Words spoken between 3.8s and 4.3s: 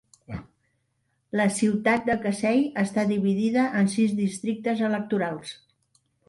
en sis